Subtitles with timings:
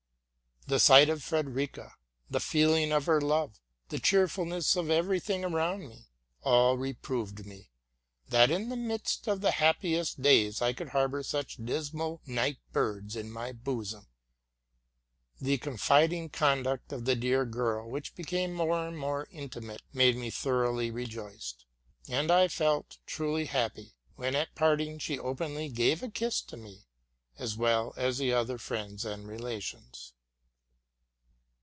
[0.67, 1.95] The sight of Frederica,
[2.29, 3.59] the feeling of her love,
[3.89, 6.05] the cheerfulness of every thing around me,
[6.43, 7.71] all reproved me,
[8.29, 13.17] that, in the midst of the happiest days, I could harbor such dismal night birds
[13.17, 14.07] in my bosom.
[15.41, 20.29] The confiding conduct of the dear girl, which became more and more intimate, made me
[20.29, 21.65] thoroughly rejoiced;
[22.07, 26.85] and J felt truly happy when, at parting, she openly gave a kiss to me,
[27.37, 30.13] as well as the other friends and relations.